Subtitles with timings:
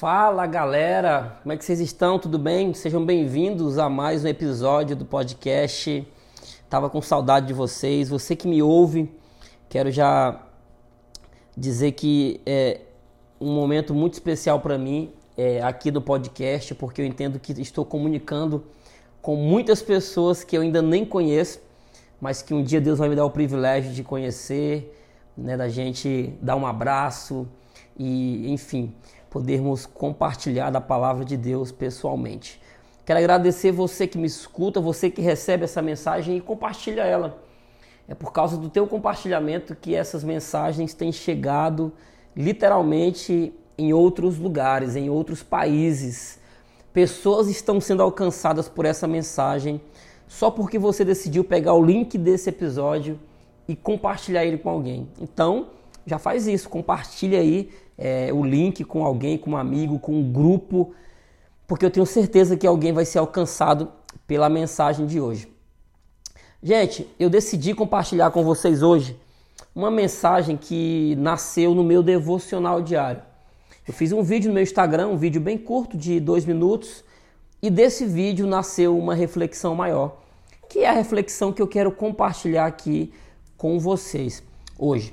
[0.00, 2.18] Fala galera, como é que vocês estão?
[2.18, 2.72] Tudo bem?
[2.72, 6.08] Sejam bem-vindos a mais um episódio do podcast.
[6.70, 8.08] Tava com saudade de vocês.
[8.08, 9.14] Você que me ouve,
[9.68, 10.40] quero já
[11.54, 12.80] dizer que é
[13.38, 17.84] um momento muito especial para mim é, aqui do podcast, porque eu entendo que estou
[17.84, 18.64] comunicando
[19.20, 21.60] com muitas pessoas que eu ainda nem conheço,
[22.18, 24.98] mas que um dia Deus vai me dar o privilégio de conhecer,
[25.36, 27.46] né, da gente dar um abraço
[27.98, 28.94] e, enfim,
[29.30, 32.60] podermos compartilhar da palavra de Deus pessoalmente.
[33.06, 37.42] Quero agradecer você que me escuta, você que recebe essa mensagem e compartilha ela.
[38.08, 41.92] É por causa do teu compartilhamento que essas mensagens têm chegado
[42.36, 46.38] literalmente em outros lugares, em outros países.
[46.92, 49.80] Pessoas estão sendo alcançadas por essa mensagem
[50.26, 53.18] só porque você decidiu pegar o link desse episódio
[53.66, 55.08] e compartilhar ele com alguém.
[55.20, 55.68] Então,
[56.06, 60.32] já faz isso, compartilha aí é, o link com alguém, com um amigo, com um
[60.32, 60.94] grupo,
[61.66, 63.92] porque eu tenho certeza que alguém vai ser alcançado
[64.26, 65.46] pela mensagem de hoje.
[66.62, 69.20] Gente, eu decidi compartilhar com vocês hoje
[69.74, 73.22] uma mensagem que nasceu no meu devocional diário.
[73.86, 77.04] Eu fiz um vídeo no meu Instagram, um vídeo bem curto de dois minutos,
[77.62, 80.16] e desse vídeo nasceu uma reflexão maior,
[80.68, 83.12] que é a reflexão que eu quero compartilhar aqui
[83.58, 84.42] com vocês
[84.78, 85.12] hoje.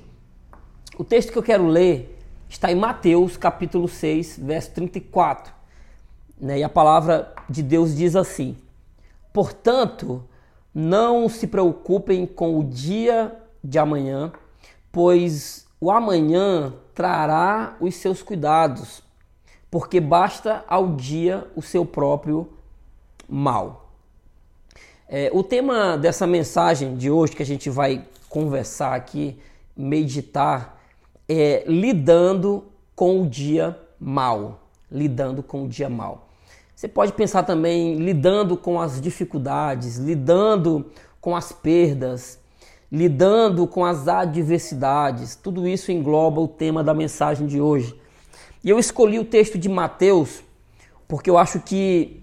[0.97, 2.16] O texto que eu quero ler
[2.49, 5.53] está em Mateus capítulo 6, verso 34.
[6.39, 6.59] Né?
[6.59, 8.57] E a palavra de Deus diz assim:
[9.33, 10.23] Portanto,
[10.73, 14.31] não se preocupem com o dia de amanhã,
[14.91, 19.01] pois o amanhã trará os seus cuidados,
[19.69, 22.49] porque basta ao dia o seu próprio
[23.27, 23.91] mal.
[25.09, 29.39] É, o tema dessa mensagem de hoje que a gente vai conversar aqui,
[29.75, 30.76] meditar,
[31.27, 34.61] é, lidando com o dia mal.
[34.91, 36.27] Lidando com o dia mal.
[36.75, 40.85] Você pode pensar também lidando com as dificuldades, lidando
[41.19, 42.39] com as perdas,
[42.91, 45.35] lidando com as adversidades.
[45.35, 47.99] Tudo isso engloba o tema da mensagem de hoje.
[48.63, 50.43] E eu escolhi o texto de Mateus
[51.07, 52.21] porque eu acho que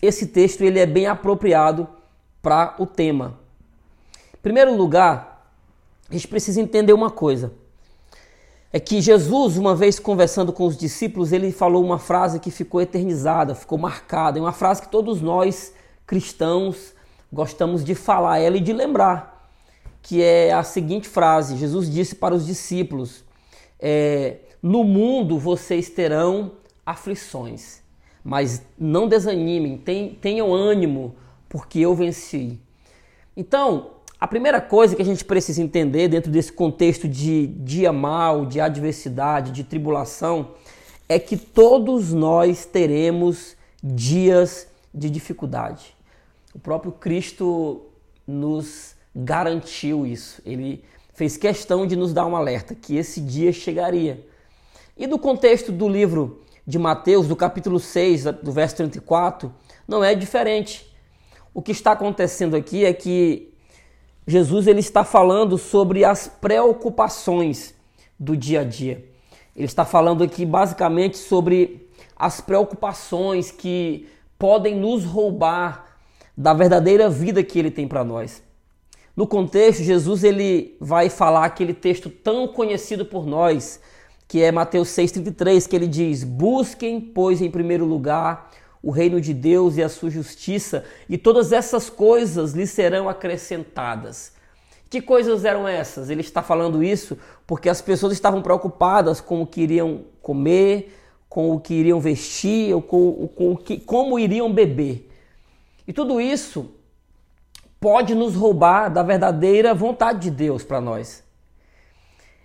[0.00, 1.88] esse texto ele é bem apropriado
[2.42, 3.38] para o tema.
[4.34, 5.50] Em primeiro lugar,
[6.10, 7.52] a gente precisa entender uma coisa
[8.72, 12.80] é que Jesus, uma vez conversando com os discípulos, ele falou uma frase que ficou
[12.80, 14.38] eternizada, ficou marcada.
[14.38, 15.74] É uma frase que todos nós
[16.06, 16.94] cristãos
[17.30, 19.50] gostamos de falar ela e de lembrar,
[20.00, 23.22] que é a seguinte frase: Jesus disse para os discípulos:
[23.78, 26.52] é, No mundo vocês terão
[26.84, 27.82] aflições,
[28.24, 29.76] mas não desanimem,
[30.20, 31.14] tenham ânimo,
[31.46, 32.58] porque eu venci.
[33.36, 33.90] Então,
[34.22, 38.60] a primeira coisa que a gente precisa entender dentro desse contexto de dia mal, de
[38.60, 40.52] adversidade, de tribulação,
[41.08, 45.96] é que todos nós teremos dias de dificuldade.
[46.54, 47.82] O próprio Cristo
[48.24, 50.40] nos garantiu isso.
[50.46, 50.84] Ele
[51.14, 54.24] fez questão de nos dar um alerta que esse dia chegaria.
[54.96, 59.52] E do contexto do livro de Mateus, do capítulo 6, do verso 34,
[59.88, 60.88] não é diferente.
[61.52, 63.51] O que está acontecendo aqui é que
[64.26, 67.74] Jesus ele está falando sobre as preocupações
[68.18, 69.04] do dia a dia.
[69.54, 75.86] Ele está falando aqui basicamente sobre as preocupações que podem nos roubar
[76.36, 78.42] da verdadeira vida que ele tem para nós.
[79.14, 83.80] No contexto, Jesus ele vai falar aquele texto tão conhecido por nós,
[84.26, 88.50] que é Mateus 6:33, que ele diz: "Busquem, pois, em primeiro lugar
[88.82, 94.32] o reino de Deus e a sua justiça, e todas essas coisas lhe serão acrescentadas.
[94.90, 96.10] Que coisas eram essas?
[96.10, 97.16] Ele está falando isso
[97.46, 100.98] porque as pessoas estavam preocupadas com o que iriam comer,
[101.28, 105.10] com o que iriam vestir, ou com, com o que, como iriam beber.
[105.88, 106.70] E tudo isso
[107.80, 111.24] pode nos roubar da verdadeira vontade de Deus para nós.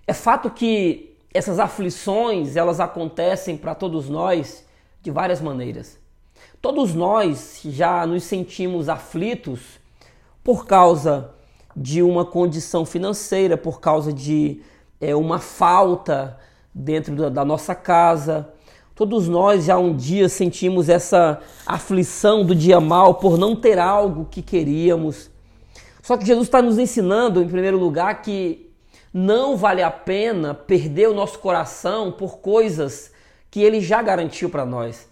[0.07, 4.65] É fato que essas aflições, elas acontecem para todos nós
[5.01, 5.99] de várias maneiras.
[6.59, 9.79] Todos nós já nos sentimos aflitos
[10.43, 11.29] por causa
[11.75, 14.61] de uma condição financeira, por causa de
[14.99, 16.35] é, uma falta
[16.73, 18.49] dentro da, da nossa casa.
[18.95, 24.25] Todos nós já um dia sentimos essa aflição do dia mal por não ter algo
[24.25, 25.29] que queríamos.
[26.01, 28.71] Só que Jesus está nos ensinando, em primeiro lugar, que
[29.13, 33.11] não vale a pena perder o nosso coração por coisas
[33.51, 35.07] que ele já garantiu para nós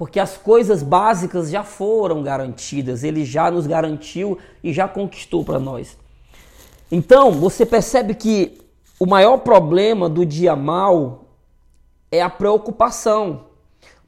[0.00, 5.58] porque as coisas básicas já foram garantidas, ele já nos garantiu e já conquistou para
[5.58, 5.94] nós.
[6.90, 8.62] Então, você percebe que
[8.98, 11.26] o maior problema do dia mal
[12.10, 13.44] é a preocupação.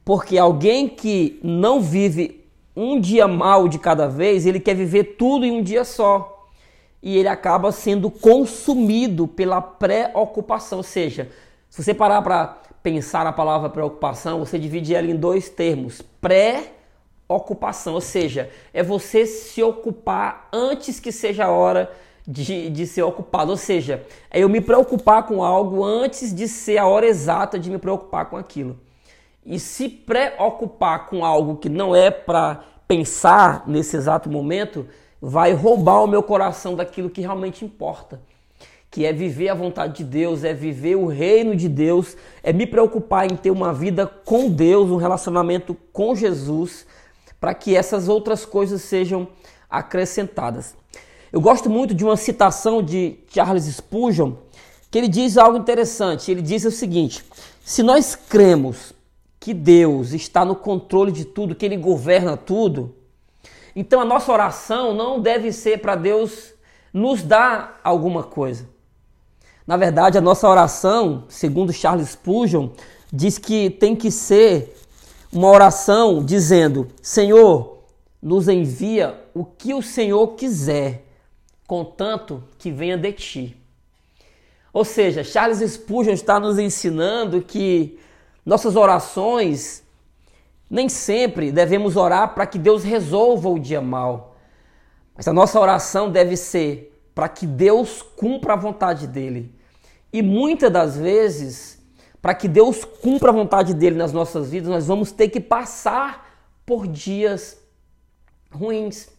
[0.03, 2.43] Porque alguém que não vive
[2.75, 6.49] um dia mal de cada vez, ele quer viver tudo em um dia só.
[7.03, 10.79] E ele acaba sendo consumido pela preocupação.
[10.79, 11.29] Ou seja,
[11.69, 17.93] se você parar para pensar a palavra preocupação, você divide ela em dois termos: pré-ocupação,
[17.93, 21.89] ou seja, é você se ocupar antes que seja a hora
[22.27, 23.51] de, de ser ocupado.
[23.51, 27.71] Ou seja, é eu me preocupar com algo antes de ser a hora exata de
[27.71, 28.77] me preocupar com aquilo.
[29.45, 34.87] E se preocupar com algo que não é para pensar nesse exato momento,
[35.21, 38.21] vai roubar o meu coração daquilo que realmente importa.
[38.93, 42.67] Que é viver a vontade de Deus, é viver o reino de Deus, é me
[42.67, 46.85] preocupar em ter uma vida com Deus, um relacionamento com Jesus,
[47.41, 49.27] para que essas outras coisas sejam
[49.67, 50.75] acrescentadas.
[51.31, 54.33] Eu gosto muito de uma citação de Charles Spurgeon,
[54.91, 56.29] que ele diz algo interessante.
[56.29, 57.25] Ele diz o seguinte:
[57.65, 58.93] se nós cremos
[59.39, 62.95] que Deus está no controle de tudo, que Ele governa tudo,
[63.75, 66.53] então a nossa oração não deve ser para Deus
[66.93, 68.72] nos dar alguma coisa.
[69.65, 72.69] Na verdade, a nossa oração, segundo Charles Spurgeon,
[73.11, 74.75] diz que tem que ser
[75.31, 77.79] uma oração dizendo: Senhor,
[78.21, 81.05] nos envia o que o Senhor quiser
[81.67, 83.57] contanto que venha de ti.
[84.71, 87.99] Ou seja, Charles Spurgeon está nos ensinando que
[88.45, 89.83] nossas orações
[90.69, 94.35] nem sempre devemos orar para que Deus resolva o dia mal.
[95.15, 99.52] Mas a nossa oração deve ser para que Deus cumpra a vontade dele.
[100.13, 101.79] E muitas das vezes,
[102.21, 106.29] para que Deus cumpra a vontade dele nas nossas vidas, nós vamos ter que passar
[106.63, 107.57] por dias
[108.51, 109.09] ruins.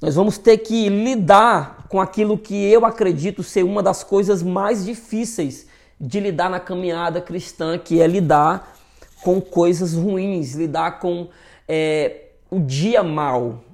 [0.00, 4.84] Nós vamos ter que lidar com aquilo que eu acredito ser uma das coisas mais
[4.84, 5.66] difíceis
[6.00, 8.76] de lidar na caminhada cristã, que é lidar
[9.22, 11.28] com coisas ruins, lidar com
[11.66, 13.64] é, o dia mal.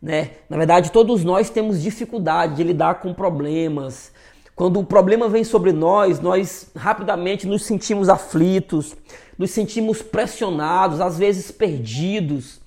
[0.00, 0.30] Né?
[0.48, 4.12] Na verdade, todos nós temos dificuldade de lidar com problemas.
[4.60, 8.94] Quando o problema vem sobre nós, nós rapidamente nos sentimos aflitos,
[9.38, 12.60] nos sentimos pressionados, às vezes perdidos.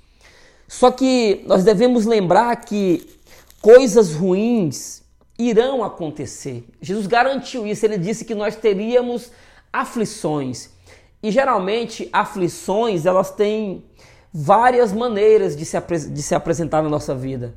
[0.68, 3.08] Só que nós devemos lembrar que
[3.62, 5.04] coisas ruins
[5.38, 6.66] irão acontecer.
[6.82, 9.30] Jesus garantiu isso, ele disse que nós teríamos
[9.72, 10.72] aflições.
[11.22, 13.86] E geralmente aflições, elas têm
[14.34, 17.54] várias maneiras de se, de se apresentar na nossa vida.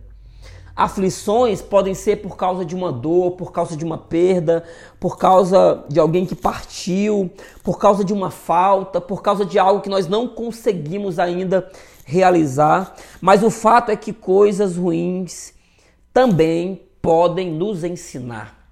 [0.77, 4.63] Aflições podem ser por causa de uma dor, por causa de uma perda,
[5.01, 7.31] por causa de alguém que partiu,
[7.65, 11.67] por causa de uma falta, por causa de algo que nós não conseguimos ainda
[12.05, 15.55] realizar, mas o fato é que coisas ruins
[16.13, 18.66] também podem nos ensinar.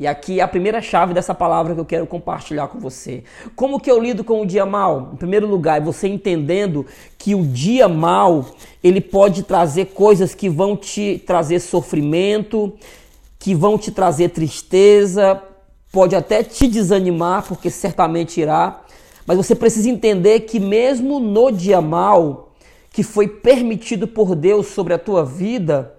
[0.00, 3.22] E aqui é a primeira chave dessa palavra que eu quero compartilhar com você.
[3.54, 5.10] Como que eu lido com o dia mal?
[5.12, 6.86] Em primeiro lugar, é você entendendo
[7.18, 8.46] que o dia mal,
[8.82, 12.72] ele pode trazer coisas que vão te trazer sofrimento,
[13.38, 15.42] que vão te trazer tristeza,
[15.92, 18.80] pode até te desanimar, porque certamente irá.
[19.26, 22.54] Mas você precisa entender que mesmo no dia mal,
[22.90, 25.94] que foi permitido por Deus sobre a tua vida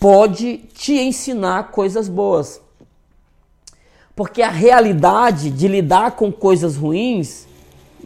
[0.00, 2.66] pode te ensinar coisas boas.
[4.18, 7.46] Porque a realidade de lidar com coisas ruins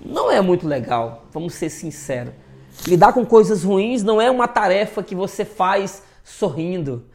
[0.04, 2.34] não é muito legal, vamos ser sinceros.
[2.86, 7.06] Lidar com coisas ruins não é uma tarefa que você faz sorrindo.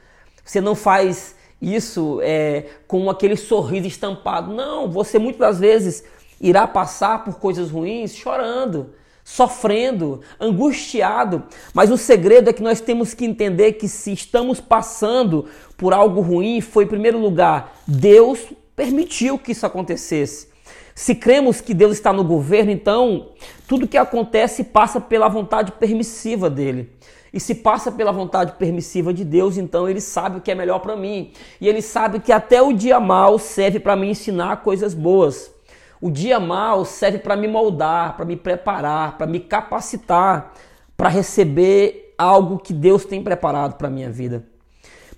[0.43, 4.51] Você não faz isso é, com aquele sorriso estampado.
[4.51, 6.03] Não, você muitas das vezes
[6.41, 11.43] irá passar por coisas ruins chorando sofrendo, angustiado.
[11.73, 16.21] Mas o segredo é que nós temos que entender que se estamos passando por algo
[16.21, 18.39] ruim, foi em primeiro lugar, Deus
[18.77, 20.47] permitiu que isso acontecesse.
[20.95, 23.31] Se cremos que Deus está no governo, então
[23.67, 26.89] tudo que acontece passa pela vontade permissiva dele.
[27.33, 30.79] E se passa pela vontade permissiva de Deus, então ele sabe o que é melhor
[30.79, 31.33] para mim.
[31.59, 35.51] E ele sabe que até o dia mal serve para me ensinar coisas boas.
[35.99, 40.53] O dia mal serve para me moldar, para me preparar, para me capacitar
[40.97, 44.43] para receber algo que Deus tem preparado para minha vida.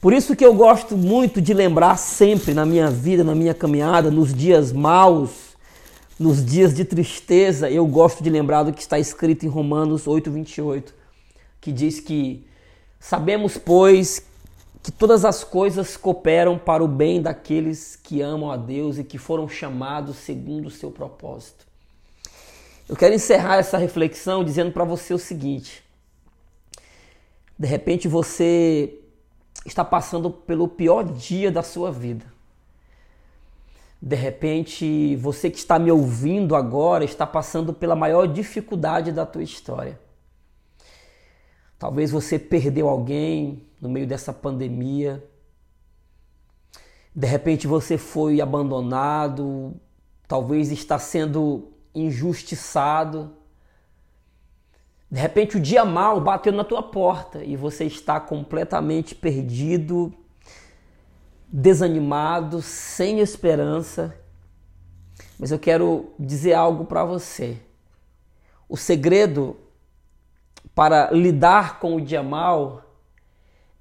[0.01, 4.09] Por isso que eu gosto muito de lembrar sempre na minha vida, na minha caminhada,
[4.09, 5.49] nos dias maus,
[6.17, 10.93] nos dias de tristeza, eu gosto de lembrar do que está escrito em Romanos 8:28,
[11.59, 12.47] que diz que
[12.97, 14.23] sabemos, pois,
[14.81, 19.17] que todas as coisas cooperam para o bem daqueles que amam a Deus e que
[19.17, 21.67] foram chamados segundo o seu propósito.
[22.87, 25.83] Eu quero encerrar essa reflexão dizendo para você o seguinte:
[27.57, 28.97] de repente você
[29.65, 32.25] está passando pelo pior dia da sua vida.
[34.01, 39.43] De repente, você que está me ouvindo agora está passando pela maior dificuldade da tua
[39.43, 39.99] história.
[41.77, 45.23] Talvez você perdeu alguém no meio dessa pandemia.
[47.13, 49.73] De repente você foi abandonado,
[50.27, 53.33] talvez está sendo injustiçado.
[55.11, 60.13] De repente o dia mal bateu na tua porta e você está completamente perdido,
[61.47, 64.15] desanimado, sem esperança.
[65.39, 67.57] Mas eu quero dizer algo para você.
[68.67, 69.57] O segredo
[70.75, 72.83] para lidar com o dia mal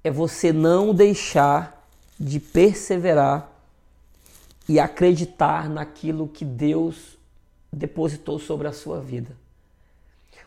[0.03, 1.87] é você não deixar
[2.19, 3.51] de perseverar
[4.67, 7.17] e acreditar naquilo que Deus
[7.71, 9.35] depositou sobre a sua vida.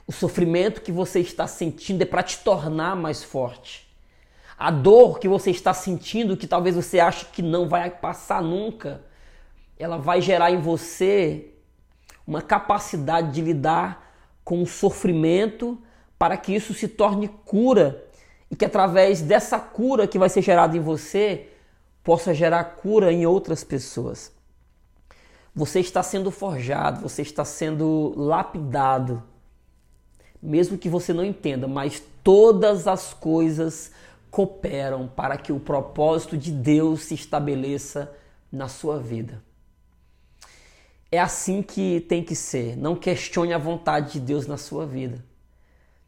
[0.06, 3.88] O sofrimento que você está sentindo é para te tornar mais forte.
[4.59, 9.02] A dor que você está sentindo, que talvez você ache que não vai passar nunca,
[9.78, 11.52] ela vai gerar em você
[12.26, 14.12] uma capacidade de lidar
[14.44, 15.80] com o sofrimento
[16.18, 18.04] para que isso se torne cura
[18.50, 21.49] e que através dessa cura que vai ser gerada em você
[22.04, 24.32] possa gerar cura em outras pessoas.
[25.54, 29.23] Você está sendo forjado, você está sendo lapidado
[30.42, 33.92] mesmo que você não entenda, mas todas as coisas
[34.30, 38.12] cooperam para que o propósito de Deus se estabeleça
[38.50, 39.42] na sua vida.
[41.11, 42.76] É assim que tem que ser.
[42.76, 45.22] Não questione a vontade de Deus na sua vida.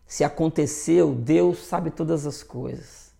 [0.07, 3.12] Se aconteceu, Deus sabe todas as coisas.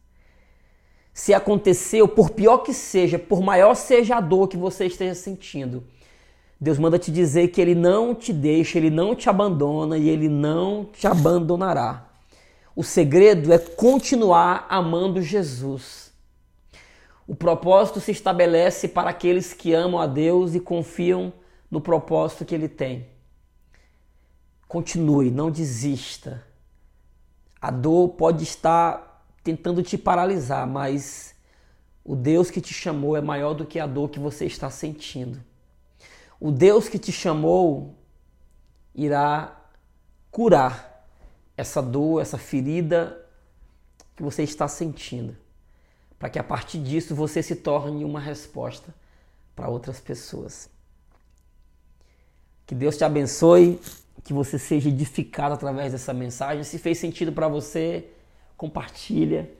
[1.13, 5.85] Se aconteceu, por pior que seja, por maior seja a dor que você esteja sentindo,
[6.61, 10.29] Deus manda te dizer que Ele não te deixa, Ele não te abandona e Ele
[10.29, 12.09] não te abandonará.
[12.77, 16.13] O segredo é continuar amando Jesus.
[17.27, 21.33] O propósito se estabelece para aqueles que amam a Deus e confiam
[21.71, 23.07] no propósito que Ele tem.
[24.69, 26.45] Continue, não desista.
[27.61, 31.35] A dor pode estar tentando te paralisar, mas
[32.05, 35.41] o Deus que te chamou é maior do que a dor que você está sentindo.
[36.45, 37.95] O Deus que te chamou
[38.95, 39.65] irá
[40.31, 41.09] curar
[41.57, 43.19] essa dor, essa ferida
[44.15, 45.35] que você está sentindo,
[46.19, 48.95] para que a partir disso você se torne uma resposta
[49.57, 50.69] para outras pessoas.
[52.67, 53.81] Que Deus te abençoe,
[54.23, 56.63] que você seja edificado através dessa mensagem.
[56.63, 58.07] Se fez sentido para você,
[58.55, 59.51] compartilha.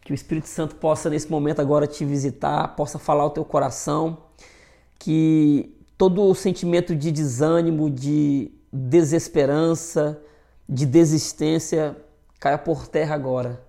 [0.00, 4.16] Que o Espírito Santo possa nesse momento agora te visitar, possa falar o teu coração,
[4.98, 10.20] que todo o sentimento de desânimo, de desesperança,
[10.68, 11.96] de desistência
[12.40, 13.64] caia por terra agora.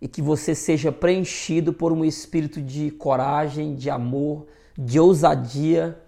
[0.00, 4.46] E que você seja preenchido por um espírito de coragem, de amor,
[4.78, 6.00] de ousadia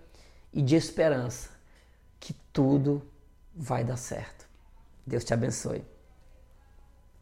[0.51, 1.51] e de esperança.
[2.19, 3.03] Que tudo
[3.55, 4.49] vai dar certo.
[5.07, 5.85] Deus te abençoe.